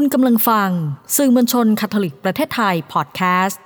[0.00, 0.70] คุณกำลังฟัง
[1.16, 3.60] สื่อมวลชนคาทอลิกประเทศไทยพอดแคสต์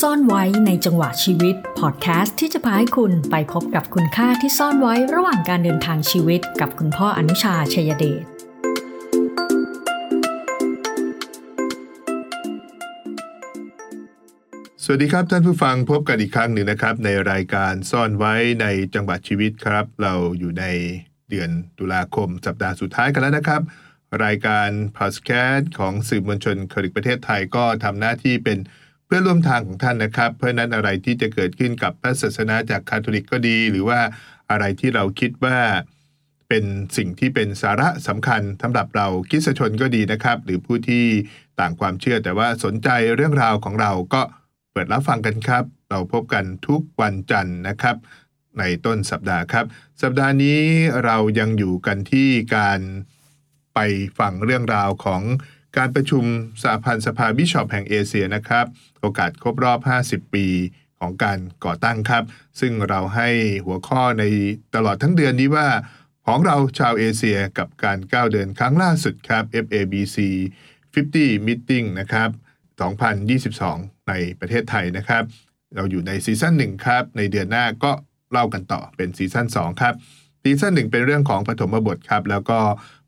[0.00, 8.33] ซ่อนไว้ในจังหวะชีวิตพอดแคสต์ที่จะพาให้คุณไปพบกับคุณค่าที่ซ่อนไว้ระหว่างการเดินทางชีวิตกับคุณพ่ออนุชาชัยเดช
[14.86, 20.64] สวัสดีครับท่านผู้ฟังพบกันอีกครั้งหนึ่งนะครับ ในรายการซ่อนไว้ในจังหวัดชีวิตครับ เราอยู่ใน
[21.30, 23.62] เดือนตุลาคม สัปดาห์สุดท้ายกันแล้วนะครับ
[24.24, 28.58] รายการพอดแคสต์ของสื่อมวลชนคลิกประเทศไทยก็ทำหน้าที่เป็น
[29.06, 34.00] เพื่อนร่วมทางของท่านนะครับ เพราะนั้นอะไรที่จะเกิดขึ้นกับพระศาสนาจากคาทอลิกก็ดี หรือว่า
[34.50, 35.58] อะไรที่เราคิดว่า
[36.48, 36.64] เป็น
[36.96, 41.04] สิ่งที่เป็นสาระสำคัญสำหรับเราคริสชนก็ดีนะครับ หรือผู้ที่
[41.60, 44.22] ต่างความเชื่อแต่ว่าสนใจเรื่องราวของเราก็
[44.76, 47.96] เปิดรับฟังกันครับ เราพบกันทุกวันจันทร์นะครับ
[48.58, 49.64] ในต้นสัปดาห์ครับ
[50.02, 50.60] สัปดาห์นี้
[51.04, 52.80] เรายังอยู่กันที่การ
[53.74, 53.78] ไป
[54.18, 55.22] ฟังเรื่องราวของ
[55.76, 56.24] การประชุม
[56.62, 58.66] สหพันธ์สภาบิชอปแห่งเอเชียนะครับ
[59.00, 60.46] โอกาสครบรอบ 50 ปี
[60.98, 62.24] ของการก่อตั้งครับ
[62.60, 63.28] ซึ่งเราให้
[63.66, 64.24] หัวข้อใน
[64.74, 65.68] ตลอดทั้งเดือนนี้ว่า
[66.26, 70.18] ของเราชาวเอเชียกับการก้าวเดินครั้งล่าสุดครับ FABC
[70.94, 72.30] 50 Meeting นะครับ
[73.42, 75.22] 2022 ในประเทศไทยนะครับ
[75.74, 77.92] เราอยู่ในซีซั่นหนึ่งครับ ในเดือนหน้าก็
[78.32, 79.94] เล่ากันต่อเป็นซีซั่น2ครับ
[80.42, 82.58] ซีซั่นหนึ่งเป็นเรื่องของปฐมบทครับ แล้วก็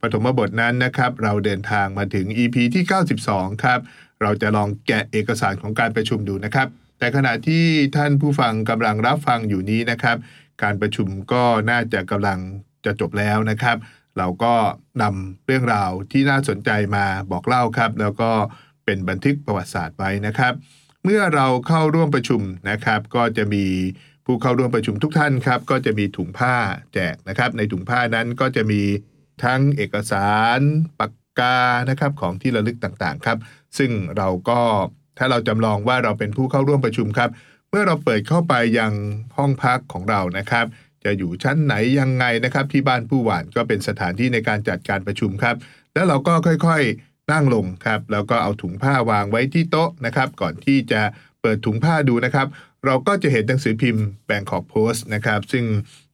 [0.03, 2.84] ปฐมบทนั้นนะครับ เราเดินทางมาถึง EP ที่
[3.25, 3.81] 92 ครับ
[4.23, 7.64] เราจะลองแกะเอกสารของการประชุมดูนะครับ แต่ขณะที่
[7.97, 10.17] ท่านผู้ฟังกำลังรับฟังอยู่นี้นะครับ
[10.62, 12.39] การประชุมก็น่าจะกำลัง
[12.84, 13.77] จะจบแล้วนะครับ
[14.19, 14.55] เราก็
[15.03, 18.30] นำเรื่องราวที่น่าสนใจมาบอกเล่าครับ แล้วก็
[18.87, 20.53] เป็นบันทึกประวัติศาสตร์ไว้นะครับ
[21.05, 23.65] เมื่อเราเข้าร่วมประชุมนะครับ ก็จะมี
[24.27, 26.55] ผู้เข้าร่วมประชุมทุกท่านครับ ก็จะมีถุงผ้า
[26.95, 28.83] แจกนะครับ ในถุงผ้านั้นก็จะมี
[29.45, 30.61] ทั้งเอกสาร
[30.98, 31.59] ปากกา
[31.91, 33.39] นะครับของที่ระลึกต่างๆครับ
[33.79, 34.61] ซึ่งเราก็
[35.19, 37.30] ถ้าเราจำลองว่าเราเป็นผู้เข้าร่วมประชุมครับ
[37.70, 38.92] เมื่อเราเปิดเข้าไปยัง
[39.36, 40.67] ห้องพักของเรานะครับ
[41.05, 45.57] จะอยู่ชั้นไหนยังไงนะครับ ที่บ้านผู้หวานก็เป็นสถานที่ในการจัดการประชุมครับ
[45.95, 51.01] แล้วเราก็ค่อยๆ นั่งลงครับ แล้วก็เอาถุงผ้าวางไว้ที่โต๊ะนะครับ ก่อนที่จะ
[51.41, 52.47] เปิดถุงผ้าดูนะครับ
[52.85, 55.65] เราก็จะเห็นหนังสือพิมพ์แบงคอกโพสต์นะครับ ซึ่ง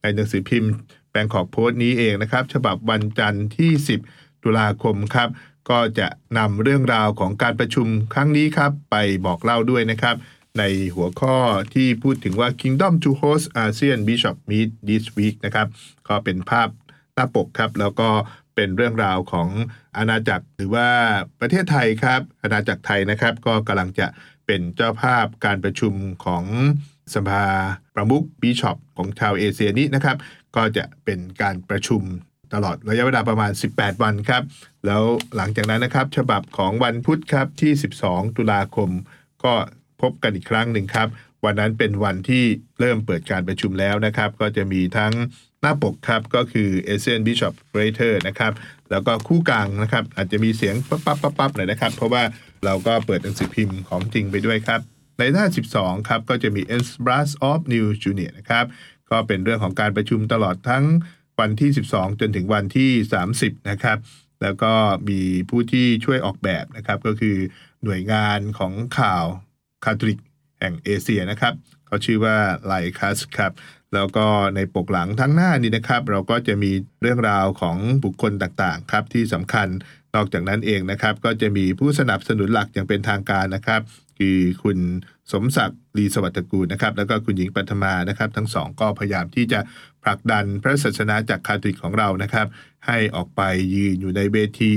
[0.01, 0.71] ในหนังสือพิมพ์
[1.11, 3.71] แบงคอกโพสต์นี้เองนะครับ ฉบับวันจันทร์ที่
[4.07, 5.29] 10 ตุลาคมครับ
[5.69, 6.07] ก็จะ
[6.37, 10.15] นำเรื่องราวของการประชุมครั้งนี้ครับ ไปบอกเล่าด้วยนะครับ
[10.59, 10.63] ใน
[10.95, 11.35] หัวข้อ
[11.73, 15.67] ที่พูดถึงว่า Kingdom to host ASEAN Bishop Meet this week นะครับ
[16.07, 16.69] ก็เป็นภาพ
[17.13, 18.09] หน้าปกครับ แล้วก็
[18.55, 19.49] เป็นเรื่องราวของ
[19.97, 20.87] อาณาจักรหรือว่า
[21.39, 24.07] ประเทศไทยครับ อาณาจักรไทยนะครับ ก็กำลังจะ
[24.45, 25.93] เป็นเจ้าภาพการประชุม
[26.25, 26.43] ของ
[27.15, 27.45] สภา
[27.95, 30.17] ประมุขบิชอปของชาวเอเชียนี้นะครับ
[30.55, 32.01] ก็จะเป็นการประชุม
[32.53, 34.43] ตลอดระยะเวลาประมาณ 18 วันครับ
[34.85, 35.03] แล้ว
[35.35, 37.71] หลังจากนั้นนะครับ ฉบับของวันพุธครับที่
[38.03, 38.89] 12 ตุลาคม
[39.43, 39.53] ก็
[40.01, 41.07] พบกันอีกครั้งหนึ่งครับ
[41.45, 42.43] วันนั้นเป็นวันที่
[42.79, 45.13] เริ่มเปิดการประชุมแล้วนะครับ ก็จะมีทั้ง
[45.63, 48.53] หน้าปกครับก็คือ ASEAN Bishop Greater นะครับ
[48.91, 52.23] แล้วก็คู่กลางนะครับอาจจะมีเสียงปั๊บปั๊บปั๊บปั๊บหน่อยนะครับ เพราะว่า
[52.65, 54.79] เราก็เปิดหนังสือพิมพ์ของจริงไปด้วยครับ
[55.19, 55.45] ในหน้า
[55.77, 58.65] 12 ครับ ก็จะมี e n b r a s of New Junior นะครับ
[59.09, 60.85] ก็เป็นเรื่องของการประชุมตลอดทั้ง
[61.39, 62.91] วันที่ 12 จนถึงวันที่
[63.31, 63.97] 30 นะครับ
[64.41, 64.73] แล้วก็
[65.09, 65.19] มี
[65.49, 67.37] ผู้ที่ช่วยออกแบบนะครับ ก็คือ
[67.83, 69.25] หน่วยงานของข่าว
[69.83, 70.19] คาทอลิก
[70.59, 71.53] แห่งเอเชียนะครับ
[71.93, 72.37] เขาชื่อว่า
[72.67, 73.51] ไลคัสครับ
[73.93, 76.71] แล้วก็ในปกหลังทั้งหน้านี้นะครับ เราก็จะมี
[77.01, 79.67] เรื่องราวของบุคคลต่างๆครับที่สำคัญ
[80.15, 83.81] นอกจากนั้นเองนะครับ ก็จะมีผู้สนับสนุนหลักอย่างเป็นทางการนะครับ
[84.19, 84.77] คือคุณ
[85.31, 89.59] สมศักดิ์ลีสวัสดิ์กูลนะครับ แล้วก็คุณหญิงปัทมานะครับ ทั้งสองก็พยายามที่จะ
[90.03, 92.47] ผลักดันพระศาสนาจากคาทอลิกของเรานะครับ
[92.87, 93.41] ให้ออกไป
[93.75, 94.75] ยืนอยู่ในเวที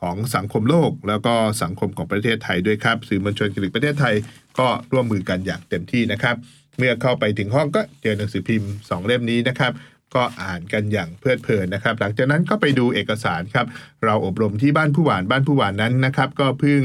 [0.00, 4.14] ของสังคมโลก แล้วก็สังคมของประเทศไทยด้วยครับสื่อมวลชนคาทอลิกประเทศไทย
[4.58, 6.36] ก็ร่วมมือกันอย่างเต็มที่นะครับ
[6.78, 9.72] เมื่อเข้าไปถึงห้องก็เจอหนังสือพิมพ์ 2 เล่มนี้นะครับ
[10.14, 13.66] ก็อ่านกันอย่างเพลิดเพลินนะครับ หลังจากนั้นก็ไปดูเอกสารครับ
[14.04, 16.82] เราอบรมที่บ้านผู้หวานบ้านผู้หวานนั้นนะครับ ก็เพิ่ง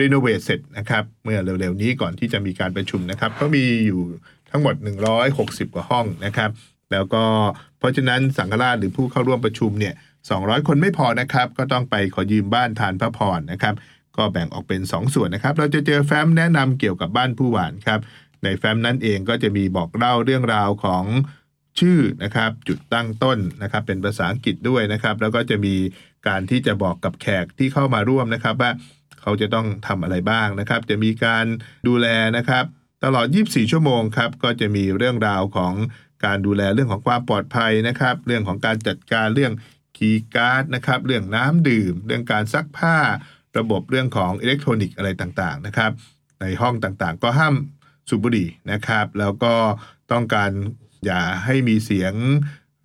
[0.00, 4.02] รีโนเวทเสร็จนะครับเมื่อเร็วๆนี้ก่อนที่จะมีการประชุมนะครับ ก็มีอยู่
[4.50, 4.74] ทั้งหมด
[5.24, 6.50] 160 กว่าห้องนะครับ
[6.92, 7.24] แล้วก็
[7.78, 9.94] เพราะฉะนั้นสังฆราชหรือผู้เข้าร่วมประชุมเนี่ย
[10.30, 13.74] 200 คนไม่พอนะครับ ก็ต้องไปขอยืมบ้านทานพระพรนะครับ
[14.16, 18.00] ก็แบ่งออกเป็น 2 ส่วนนะครับ เราจะเจอแฟ้มแนะนำเกี่ยวกับบ้านผู้หวานครับ
[18.42, 21.04] ในแฟ้มนั้นเองก็จะมีบอกเล่าเรื่องราวของ
[21.80, 25.74] ชื่อนะครับ จุดตั้งต้นนะครับ เป็นภาษาอังกฤษด้วยนะครับ แล้วก็จะมี
[26.28, 28.70] การที่จะบอกกับแขกที่เข้ามาร่วมนะครับ ว่า
[29.20, 31.46] เขาจะต้องทำอะไรบ้างนะครับ จะมีการ
[31.88, 32.06] ดูแล
[32.36, 32.64] นะครับ
[33.04, 35.74] ตลอด 24 ชั่วโมงครับ ก็จะมีเรื่องราวของ
[36.24, 39.52] การดูแลเรื่องของความปลอดภัยนะครับ เรื่องของการจัดการเรื่อง
[39.96, 42.96] คีย์การ์ดนะครับ เรื่องน้ำดื่ม เรื่องการซักผ้า
[43.58, 45.90] ระบบเรื่องของอิเล็กทรอนิกส์อะไรต่างๆนะครับ
[46.40, 47.54] ในห้องต่างๆ ก็ห้าม
[48.08, 49.54] สูบบุหรี่นะครับ แล้วก็
[50.12, 50.50] ต้องการ
[51.06, 52.14] อย่าให้มีเสียง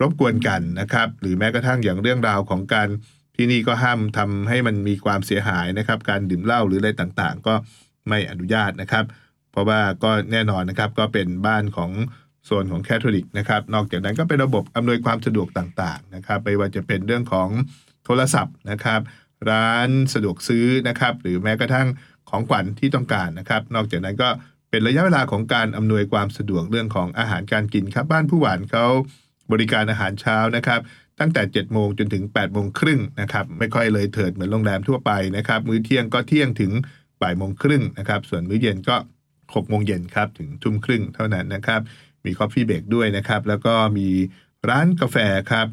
[0.00, 2.88] รบกวนกันนะครับ หรือแม้กระทั่งอย่างเรื่องราวของการ
[3.36, 7.54] ที่นี่ก็ห้ามทำให้มันมีความเสียหายนะครับ การดื่มเหล้าหรืออะไรต่างๆ ก็
[8.08, 9.04] ไม่อนุญาตนะครับ
[9.50, 11.90] เพราะว่าก็แน่นอนนะครับก็เป็นบ้านของ
[12.44, 17.48] โซนของแคทอลิกนะครับ นอกจากนั้นก็เป็นระบบอำนวยความสะดวกต่างๆนะครับ ไม่ว่าจะเป็นเรื่องของ
[18.04, 19.00] โทรศัพท์นะครับ
[19.50, 21.88] ร้านสะดวกซื้อนะครับ หรือแม้กระทั่ง
[22.30, 24.28] ของขวัญที่ต้องการนะครับ นอกจากนั้นก็
[24.70, 28.86] เป็นระยะเวลาของการอำนวยความสะดวกเรื่องของอาหารการกินครับ บ้านผู้หวานเขา
[29.52, 30.80] บริการอาหารเช้านะครับ
[31.20, 36.72] ตั้งแต่7โมงจนถึง8โมงครึ่งนะครับ ไม่ค่อยเลยเถิดเหมือนโรงแรมทั่วไปนะครับ มื้อเที่ยงก็เที่ยงถึง
[37.22, 38.96] บ่ายโมงครึ่งนะครับ ส่วนมื้อเย็นก็
[39.32, 41.80] 6โมงเย็นครับถึงทุ่มครึ่งเท่านั้นนะครับ
[42.24, 44.08] มี coffee break ด้วยนะครับ แล้วก็มี
[44.68, 45.16] ร้านกาแฟ
[45.50, 45.66] ครับ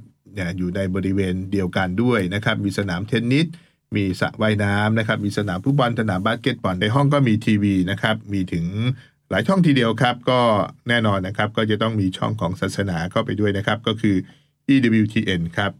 [0.57, 3.47] อยู่ในบริเวณเดียวกันด้วยนะครับ มีสนามเทนนิส
[3.95, 8.65] มีสระว่ายน้ำนะครับ มีสนามฟุตบอล สนามบาสเกตบอล ในห้องก็มีทีวีนะครับ มีถึง
[9.29, 10.41] หลายช่องทีเดียวครับ ก็
[10.89, 14.15] แน่นอนนะครับ ก็จะต้องมีช่องของศาสนาเข้าไปด้วยนะครับ ก็คือ
[14.73, 15.71] EWTN ครับ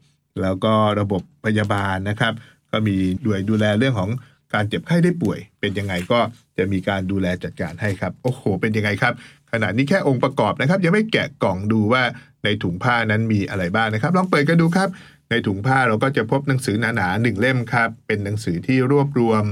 [0.42, 2.34] แล้วก็ระบบพยาบาลนะครับ
[2.72, 4.10] ก็มีด้วยดูแลเรื่องของ
[4.54, 6.20] การเจ็บไข้ได้ป่วย เป็นยังไงก็
[6.58, 9.14] จะมีการดูแลจัดการให้ครับ โอ้โห เป็นยังไงครับ
[9.56, 12.04] ขนาดนี้แค่องค์ประกอบนะครับ ยังไม่แกะกล่องดูว่า
[12.44, 14.90] ในถุงผ้านั้นมีอะไรบ้างนะครับ ลองเปิดกันดูครับ
[15.30, 19.44] ในถุงผ้าเราก็จะพบหนังสือหนาๆหนึ่งเล่มครับ เป็นหนังสือที่รวบรวม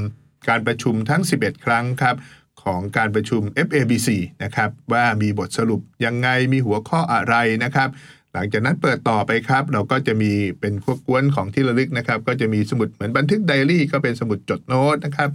[0.50, 2.16] การประชุมทั้ง 11 ครั้งครับ
[2.64, 4.10] ของการประชุม FABC
[4.44, 7.90] นะครับว่ามีบทสรุปยังไงมีหัวข้ออะไรนะครับ
[8.34, 15.30] หลังจากนั้นเปิดต่อไปครับ เราก็จะมีเป็นพวกกวนของที่ระลึกนะครับ ก็จะมีสมุดเหมือนบันทึกไดอารี่ก็เป็นสมุดจดโน้ตนะครับ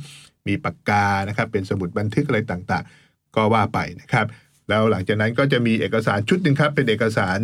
[0.47, 4.26] มีปากกานะครับ เป็นสมุดบันทึกอะไรต่างๆ ก็ว่าไปนะครับ
[4.69, 7.38] แล้วหลังจากนั้นก็จะมีเอกสารชุดหนึ่งครับ เป็นเอกสาร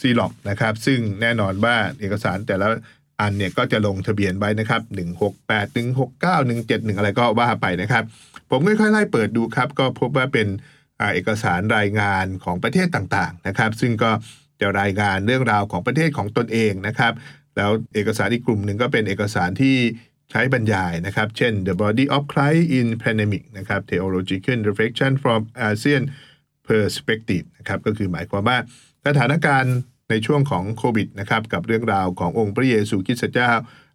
[0.00, 2.66] ซีล็อกนะครับ ซึ่งแน่นอนว่าเอกสารแต่ละ
[3.20, 4.82] อันเนี่ยก็จะลงทะเบียนไว้นะครับ
[5.30, 8.04] 168 169 171 อะไรก็ว่าไปนะครับ
[8.50, 10.48] ผมค่อยๆไล่เปิดดูครับ ก็พบว่าเป็น
[11.14, 14.10] เอกสารรายงานของประเทศต่างๆนะครับ ซึ่งก็
[14.60, 17.12] จะรายงานเรื่องราวของประเทศของตนเองนะครับ
[17.56, 19.76] แล้วเอกสารอีกกลุ่มหนึ่งก็เป็นเอกสารที่
[20.30, 26.02] ใช้บรรยายนะครับ เช่น the body of Christ in pandemic นะครับ theological reflection from ASEAN
[26.68, 28.58] perspective นะครับก็คือหมายความว่า
[29.06, 29.76] สถานการณ์
[30.10, 33.50] ในช่วงของโควิดนะครับกับเรื่องราวขององค์พระเยซูคริสต์เจ้า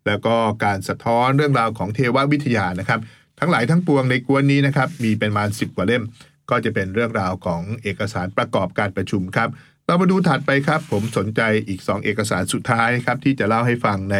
[0.07, 0.35] แล้วก็
[0.65, 2.99] การสะท้อนเรื่องราวของเทววิทยานะครับ
[3.39, 6.03] ทั้งหลายทั้งปวงในกวนนี้นะครับมีเป็นมาณ10กว่าเล่ม
[6.49, 9.49] ก็จะเป็นเรื่องราวของเอกสารประกอบการประชุมครับ
[9.85, 14.17] เรามาดูถัดไปครับ ผมสนใจอีก 2 เอกสารสุดท้ายครับที่จะเล่าให้ฟังใน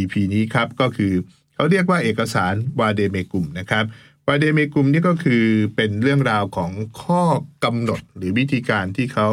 [0.00, 1.12] EP นี้ครับก็คือ
[1.54, 3.84] เขาเรียกว่าเอกสารวาเดเมกุมนะครับ
[4.28, 5.44] วาเดเมกลุ่มนี่ก็คือ
[5.76, 6.70] เป็นเรื่องราวของ
[7.02, 7.22] ข้อ
[7.64, 9.28] กำหนดหรือวิธีการที่เขา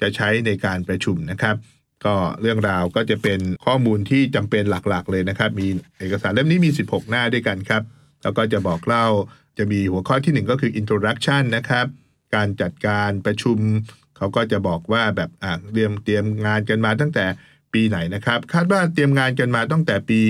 [0.00, 1.56] จะใช้ในการประชุมนะครับ
[2.04, 7.82] ก็เรื่องราวก็จะเป็นข้อมูลที่จำเป็นหลักๆเลยนะครับ มีเอกสารเล่มนี้มี 16 หน้าด้วยกันครับ
[8.22, 9.06] แล้วก็จะบอกเล่า
[9.58, 11.86] จะมีหัวข้อที่หนึ่งก็คือ introduction นะครับ
[12.34, 13.58] การจัดการประชุม
[14.16, 17.24] เขาก็จะบอกว่าแบบอ่าเตรียมเตรียมงานกันมาตั้งแต่
[17.72, 20.22] ปีไหนนะครับ คาดว่าเตรียมงานกันมาตั้งแต่ปี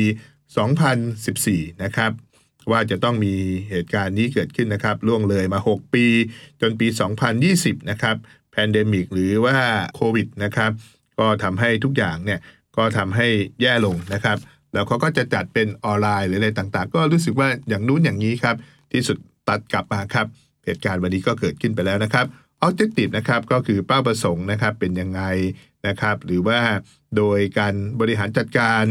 [0.66, 2.10] 2014 นะครับ
[2.70, 3.34] ว่าจะต้องมี
[3.70, 6.06] เหตุการณ์นี้เกิดขึ้นนะครับ ล่วงเลยมา 6 ปี
[6.60, 6.86] จนปี
[7.38, 8.16] 2020 นะครับ
[8.50, 9.56] pandemic หรือว่า
[9.96, 10.70] โควิดนะครับ
[11.18, 12.40] ก็ทำให้ทุกอย่างเนี่ย
[12.76, 13.26] ก็ทำให้
[13.60, 14.38] แย่ลงนะครับ
[14.72, 18.56] แล้วเขาก็จะจัดเป็นออนไลน์หรืออะไรต่างๆ ก็รู้สึกว่าอย่างนู้นอย่างนี้ครับ
[18.92, 19.16] ที่สุด
[19.48, 20.26] ตัดกลับมาครับ
[20.64, 22.26] เหตุการณ์วันนี้ก็เกิดขึ้นไปแล้วนะครับ
[22.66, 25.22] Objective นะครับก็คือเป้าประสงค์นะครับเป็นยังไง
[25.86, 26.58] นะครับ หรือว่า
[27.16, 28.82] โดยการบริหารจัดการ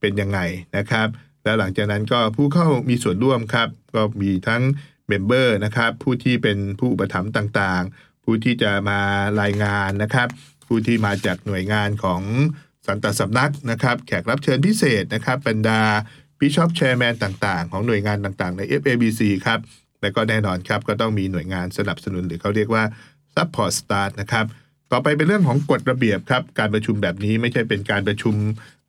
[0.00, 0.40] เป็นยังไง
[0.76, 1.08] นะครับ
[1.44, 4.62] แล้วหลังจากนั้นก็ผู้เข้ามีส่วนร่วมครับ ก็มีทั้ง
[5.08, 9.00] member นะครับ ผู้ที่เป็นผู้อุปถัมภ์ต่างๆ ผู้ที่จะมา
[9.42, 10.28] รายงานนะครับ
[10.66, 12.22] ผู้ที่มาจากหน่วยงานของ
[12.86, 15.80] สันตสำนักนะครับ แขกรับเชิญพิเศษนะครับบรรดา
[16.38, 19.60] bishop chairman ต่างๆ ของหน่วยงานต่างๆ ใน FABC ครับ
[20.02, 22.84] และก็แน่นอนครับ ก็ต้องมีหน่วยงานสนับสนุนหรือเขาเรียกว่า
[23.34, 24.46] Support Staff นะครับ
[24.92, 28.34] ต่อไปเป็นเรื่องของกฎระเบียบครับ การประชุมแบบนี้ไม่ใช่เป็นการประชุม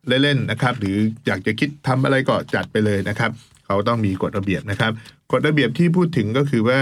[0.08, 0.96] เล่นๆนะครับ หรือ
[1.26, 3.30] อยากจะคิดทำอะไรก็จัดไปเลยนะครับ
[3.66, 4.92] เขาต้องมีกฎระเบียบนะครับ
[5.32, 6.80] กฎระเบียบที่พูดถึงก็คือว่า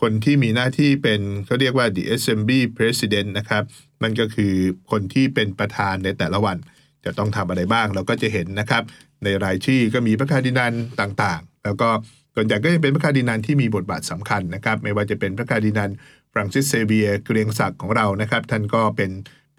[0.00, 3.62] คนที่มีหน้าที่เป็นเขาเรียกว่า the assembly president นะครับ
[4.02, 4.52] นั่นก็คือ
[4.90, 6.56] คนที่เป็นประธานในแต่ละวัน
[7.04, 8.82] จะต้องทำอะไรบ้างเราก็จะเห็นนะครับ
[9.24, 11.88] ในรายชื่อก็มีพระคาร์ดินันต่างๆ แล้วก็
[12.34, 15.90] ส่วนใหญ่ก็จะเป็นพระคาร์ดินันที่มีบทบาทสำคัญนะครับ ไม่ว่าจะเป็นพระคาร์ดินัน
[16.32, 19.10] ฟรังซิสเซเวียเกรียงศักดิ์ของเรานะครับ ท่านก็เป็น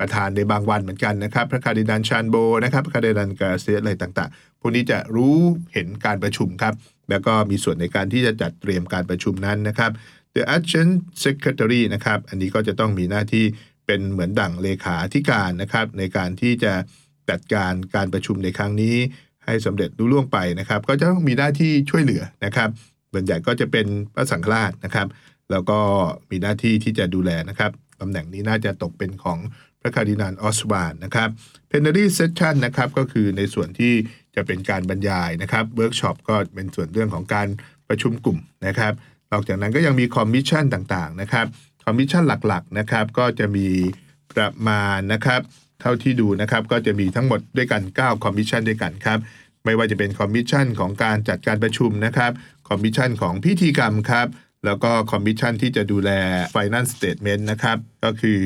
[0.01, 5.35] ประธานในบางวันเหมือนกันนะครับ พระคาร์ดินันชาร์ลส์โบนะครับพระคาร์ดินันกราเซียสอะไรต่างๆ พวกนี้จะรู้
[5.73, 6.73] เห็นการประชุมครับ
[7.09, 9.91] แล้วก็มีส่วนในการที่จะจัดเตรียมการประชุมนั้นนะครับ
[10.33, 13.45] The Adjunct Secretary นะครับ อันนี้ก็จะต้องมีหน้าที่
[13.85, 16.73] เป็นเหมือนดั่งเลขาธิการนะครับ ในการที่จะ
[17.29, 18.95] จัดการการประชุมในครั้งนี้
[19.45, 22.69] ให้สำเร็จลุล่วงไปนะครับ ก็จะต้องมีหน้าที่ช่วยเหลือนะครับ
[23.11, 25.07] ส่วนใหญ่ก็จะเป็นพระสังฆราชนะครับ
[25.51, 25.79] แล้วก็
[26.31, 29.39] มีหน้าที่ที่จะดูแลนะครับตำแหน่งนี้น่าจะตกเป็นของ
[29.81, 31.29] พระคาร์ดินัลออสวัลด์นะครับ
[31.67, 33.93] plenary session นะครับก็คือในส่วนที่
[34.35, 37.47] จะเป็นการบรรยายนะครับเวิร์กช็อปก็เป็นส่วนเรื่องของการ
[37.89, 38.93] ประชุมกลุ่มนะครับ
[39.31, 41.45] นอกจากนั้นก็ยังมีคอมมิชชั่นต่างๆนะครับ
[41.83, 43.67] คอมมิชชั่นหลักๆนะครับก็จะมี
[44.33, 45.41] ประมาณนะครับ
[45.81, 49.19] เท่าที่ดูนะครับก็จะมีทั้งหมดด้วยกัน 9 คอมมิชชั่นด้วยกันครับ
[49.65, 52.31] ไม่ว่าจะเป็นคอมมิชชั่นของการจัดการประชุมนะครับ
[52.67, 54.27] คอมมิชชั่นของพิธีกรรมครับ
[54.65, 56.11] แล้วก็คอมมิชชั่นที่จะดูแล
[56.53, 58.39] Final Statement นะครับก็คือ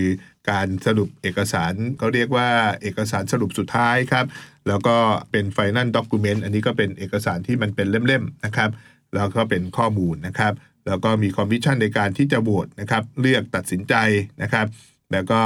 [0.50, 2.50] การสรุปเอกสารเขาเรียกว่า
[2.82, 4.26] เอกสารสรุปสุดท้ายครับ
[4.68, 4.98] แล้วก็
[5.32, 8.70] เป็น Final Document อันนี้ก็เป็นเอกสารที่มันเป็นเล่มๆนะครับ
[9.16, 10.54] แล้วก็เป็นข้อมูลนะครับ
[10.88, 13.96] แล้วก็มีคอมมิชชั่นในการที่จะโหวตนะครับ เลือกตัดสินใจ
[14.42, 14.68] นะครับ
[15.12, 15.40] แล้วก็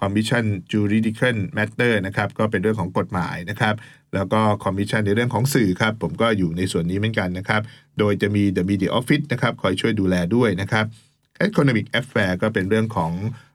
[0.00, 3.74] commission juridical matter นะครับ ก็เป็นเรื่องของกฎหมายนะครับ
[4.14, 7.62] แล้วก็คอมมิชชั่นในเรื่องของสื่อครับ ผมก็อยู่ในส่วนนี้เหมือนกันนะครับ
[7.98, 10.84] โดยจะมี the media office นะครับ คอยช่วยดูแลด้วยนะครับ
[11.46, 13.12] economic affair ก็เป็นเรื่องของ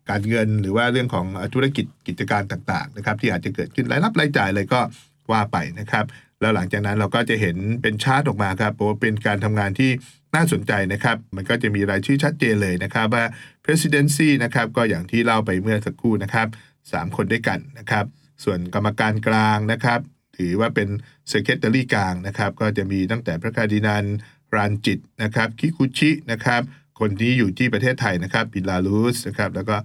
[0.09, 4.79] การเงินหรือว่าเรื่องของธุรกิจกิจการต่างๆนะครับที่อาจจะเกิดขึ้นรายรับรายจ่ายเลยก็
[5.31, 6.05] ว่าไปนะครับ
[6.41, 9.91] แล้วหลังจากนั้นเราก็จะเห็นเป็นชาร์ตออกมาครับเพราะว่าเป็นการทำงานที่
[10.35, 13.25] น่าสนใจนะครับ มันก็จะมีรายชื่อชัดเจนเลยนะครับว่า
[13.63, 16.47] presidency นะครับก็อย่างที่เล่าไปเมื่อสักครู่นะครับ
[16.81, 18.05] 3คนด้วยกันนะครับ
[18.43, 19.99] ส่วนกรรมการกลางนะครับ
[20.37, 20.89] ถือว่าเป็น
[21.31, 24.05] secretary กลางนะครับ ก็จะมีตั้งแต่พระคาดินัน
[24.55, 26.61] รานจิตนะครับคิคุชินะครับ
[27.00, 29.75] คนที่อยู่ที่ประเทศไทยนะครับบิลารุสนะครับแล้วก็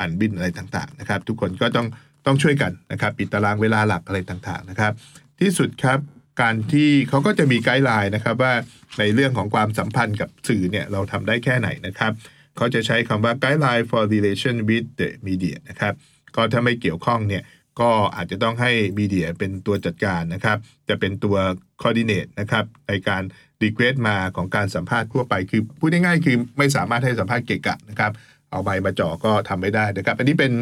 [0.00, 1.86] อันบินอะไรต่างๆนะครับ ทุกคนก็ต้อง
[2.26, 4.92] ต้องช่วยกันนะครับปิดตารางเวลาหลักอะไรต่างๆนะครับ
[5.40, 5.98] ที่สุดครับ
[6.40, 8.54] การที่เขาก็จะมีไกด์ไลน์นะครับว่า
[8.98, 12.12] ในเรื่องของความสัมพันธ์กับสื่อเนี่ยเราทำได้แค่ไหนนะครับ
[12.56, 15.94] เขาจะใช้คำว่า guideline for relation with the media นะครับ
[16.36, 17.42] ก็ถ้าไม่เกี่ยวข้องเนี่ย
[17.80, 21.36] ก็อาจจะต้องให้ media เป็นตัวจัดการนะครับ จะเป็นตัว
[21.80, 23.22] coordinate นะครับในการ
[23.64, 28.12] request มาของการสัมภาษณ์ทั่วไปคือพูดง่ายๆคือไม่สามารถให้สัมภาษณ์เกะกะนะครับ
[28.50, 30.52] เอาไมค์มาจ่อก็ทำไม่ได้นะครับ อันนี้เป็น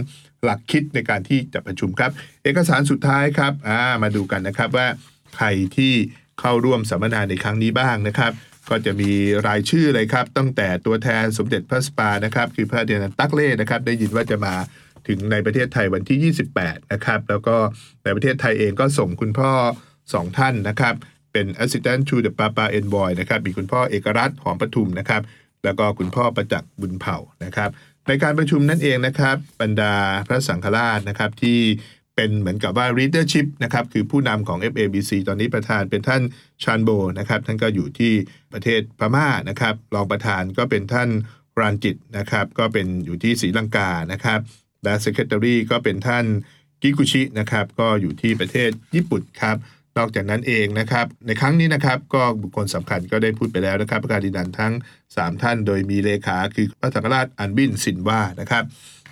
[0.44, 2.10] หลักคิดในการที่จะประชุมครับ
[2.44, 4.86] เอกสารสุดท้ายครับ มาดูกันนะครับว่า
[5.36, 5.92] ใครที่
[6.40, 8.32] เข้าร่วมสัมมนาในครั้งนี้บ้างนะครับ
[8.68, 9.12] ก็จะมี
[9.46, 14.54] รายชื่อเลยครับ ตั้งแต่ตัวแทนสมเด็จพระสปานะครับ คือพระเดชตักเล่นะครับ ได้ยินว่าจะมา
[15.08, 17.56] ถึงในประเทศไทยวันที่ 28 นะครับ แล้วก็
[18.04, 19.52] ในประเทศไทยเองก็ส่งคุณพ่อ
[19.98, 20.94] 2ท่านนะครับ
[21.32, 25.22] เป็น Assistant to the Papa Envoy นะครับมีคุณพ่อเอกรัตน์หอมปทุมนะครับ
[25.64, 27.70] แล้วก็คุณพ่อประจักษ์บุญเผ่านะครับ
[28.08, 29.94] ในการประชุมนั่นเองนะครับบรรดา
[30.26, 31.58] พระสังฆราชนะครับที่
[32.16, 36.22] เป็นเหมือนกับว่า leadership นะครับคือผู้นำของ FABC ตอนนี้ประธานเป็นท่าน
[36.62, 38.12] ชานโบนะครับท่านก็อยู่ที่
[38.52, 41.08] ประเทศพม่านะครับรองประธานก็เป็นท่าน
[41.60, 44.40] รานจิตนะครับก็เป็นอยู่ที่ศรีลังกานะครับ
[44.84, 46.24] และ Secretary ก็เป็นท่าน
[46.82, 49.56] กิกุชินะครับก็อยู่ที่ประเทศญี่ปุ่นครับ
[49.98, 54.72] นอกจากนั้นเองนะครับ ในครั้งนี้นะครับ ก็บุคคลสำคัญก็ได้พูดไปแล้วนะครับ ประกาศดินันทั้ง
[55.08, 58.64] 3 ท่าน โดยมีเลขาคือพระสังฆราชอันบินสินว่านะครับ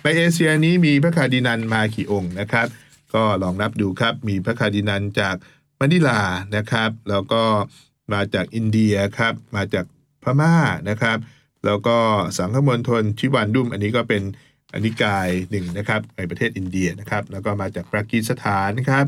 [0.03, 2.67] ในเอเชียนี้มีพระคาร์ดินันมากี่องค์นะครับ
[3.13, 5.35] ก็ลองนับดูครับ มีพระคาร์ดินันจาก
[5.79, 6.21] มะนิลา
[6.55, 7.43] นะครับ แล้วก็
[8.13, 9.85] มาจากอินเดียครับ มาจาก
[10.23, 10.55] พม่า
[10.89, 11.17] นะครับ
[11.65, 11.97] แล้วก็
[12.37, 14.23] สังฆมณฑลตริวันดรัมอันนี้ก็เป็น
[14.73, 19.05] นิกายหนึ่งนะครับในประเทศอินเดียนะครับ แล้วก็มาจากปากีสถานครับ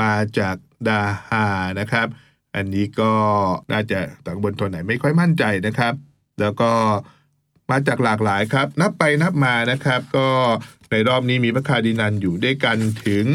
[0.00, 0.56] มาจาก
[0.88, 1.46] ดาฮา
[1.80, 2.06] นะครับ
[2.56, 3.12] อันนี้ก็
[3.72, 5.94] น่าจะสังฆมณฑลไหนไม่ค่อยมั่นใจนะครับ
[6.40, 6.70] แล้วก็
[7.70, 10.28] มาจากหลากหลายครับ นับไปนับมานะครับ ก็
[10.90, 13.26] ในรอบนี้มีพระคาร์ดินันอยู่ด้วยกันถึง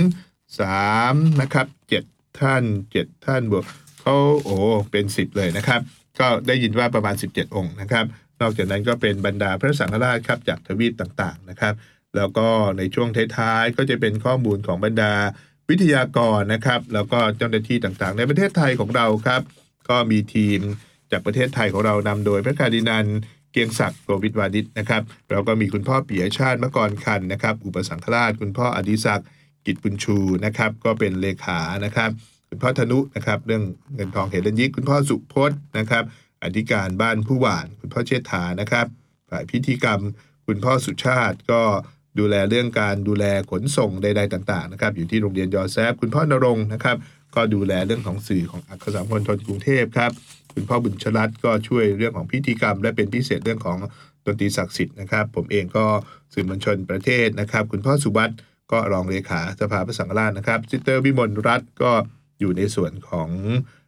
[0.66, 1.68] 3 นะครับ
[2.04, 2.64] 7 ท่าน
[2.94, 3.66] 7 ท่านบวก
[4.02, 4.58] เขาโอ้
[4.92, 5.82] เป็น 10 เลยนะครับ
[6.20, 8.06] ก็ได้ยินว่าประมาณ 17 องค์นะครับ
[8.42, 11.74] นอกจากนั้นก็เป็นบรรดาพระสังฆราชครับจากทวีปต่างๆนะครับ
[12.16, 15.14] แล้วก็ในช่วงท้ายๆก็จะเป็นข้อมูลของบรรดา
[15.70, 19.42] วิทยากรนะครับ แล้วก็เจ้าหน้าที่ต่างๆ ในประเทศไทยของเราครับ
[19.90, 20.60] ก็มีทีม
[21.12, 23.06] จากประเทศไทยของเรานำโดยพระคาร์ดินัน
[23.52, 29.28] เกียงศักดิ์โกวิทวานิชนะครับเราก็มีคุณพ่อเปิยชาติมกรคันนะครับ อุปสังฆราช คุณพ่ออดิศักดิ์
[29.66, 32.10] กิจบุญชูนะครับ ก็เป็นเลขานะครับ
[32.50, 33.64] คุณพ่อธนุนะครับเรื่อง
[33.96, 36.04] เงินทองเหรัญยิกคุณพ่อสุพจน์นะครับ
[36.44, 38.86] อธิการบ้านผู้หวาน คุณพ่อเชษฐานะครับ
[39.30, 40.02] ฝ่ายพิธีกรรม
[40.48, 41.62] คุณพ่อสุชาติก็
[42.20, 46.98] ดูแลเรื่องการดูแลขนส่งใด ๆ ต่างๆนะครับอยู่ที่โรงเรียนยอแซฟคุณพ่อนรงค์นะครับ
[47.36, 50.12] ก็ดูแลเรื่องของสื่อของอักษรมณฑลกรุงเทพครับ
[50.54, 53.78] คุณพ่อบุญชลัดก็ช่วยเรื่องของพิธีกรรม และเป็นพิเศษเรื่องของ
[54.26, 55.86] ดนตรีศักดิ์สิทธิ์นะครับ ผมเองก็
[56.34, 58.32] สื่อมวลชนประเทศนะครับ คุณพ่อสุวัต
[58.72, 61.92] ก็รองเลขาสภาพระสังฆราชนะครับซิสเตอร์วิมลรัตน์ก็
[62.40, 63.30] อยู่ในส่วนของ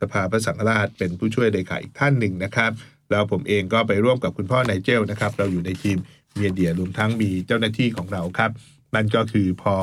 [0.01, 2.71] สภาพระสังฆราช เป็นผู้ช่วยเลขาอีกท่านหนึ่งนะครับ
[3.11, 5.97] แล้วผมเองก็ไปร่วมกับคุณพ่อไนเจลนะครับ เราอยู่ในทีม
[6.39, 8.51] media รวมทั้งมีเจ้าหน้าที่ของเราครับ
[8.95, 9.75] นั่นก็คือพอ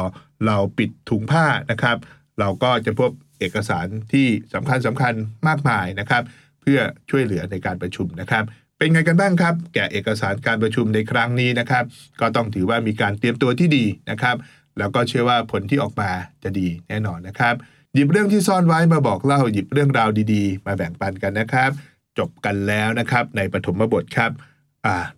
[0.46, 1.96] เราปิดถุงผ้านะครับ
[2.40, 5.14] เราก็จะพบเอกสารที่สำคัญสำคัญ
[5.48, 6.22] มากมายนะครับ
[6.60, 6.78] เพื่อ
[7.10, 8.44] ช่วยเหลือในการประชุมนะครับ
[8.78, 11.84] เป็นไงกันบ้างครับ แก่เอกสารการประชุมในครั้งนี้นะครับ
[12.20, 14.36] ก็ต้องถือว่ามีการเตรียมตัวที่ดีนะครับ
[14.78, 16.10] แล้วก็เชื่อว่าผลที่ออกมา
[16.42, 17.54] จะดีแน่นอนนะครับ
[17.94, 21.70] หยิบเรื่องที่ซ่อนไว้มาบอกเล่าหยิบเรื่องราวดีๆ มาแบ่งปันกันนะครับ
[22.18, 24.30] จบกันแล้วนะครับในปฐมบทครับ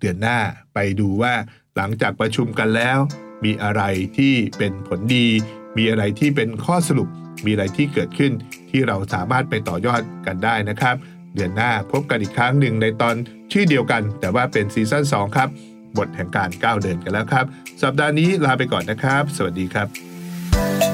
[0.01, 0.39] เดือนหน้า
[0.75, 1.35] ไปดูว่า
[1.77, 2.99] หลังจากประชุมกันแล้ว
[3.45, 3.83] มีอะไร
[4.19, 5.29] ที่เป็นผลดี
[5.77, 7.09] มีอะไรที่เป็นข้อสรุป
[7.45, 8.33] มีอะไรที่เกิดขึ้น
[8.71, 10.97] ที่เราสามารถไปต่อยอดกันได้นะครับ
[11.35, 13.15] เดือนหน้าพบกันอีกครั้งหนึ่งในตอน
[13.53, 15.49] ชื่อเดียวกัน แต่ว่าเป็นซีซั่น2ครับ
[15.99, 17.45] บทแห่งการก้าวเดินกันแล้วครับ
[17.83, 20.88] สัปดาห์นี้ลาไปก่อนนะครับ สวัสดีครับ